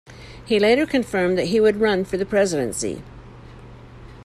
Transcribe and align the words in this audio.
He 0.43 0.59
later 0.59 0.87
confirmed 0.87 1.37
that 1.37 1.49
he 1.49 1.59
would 1.59 1.75
run 1.79 2.05
for 2.05 2.17
the 2.17 2.25
presidency. 2.25 3.03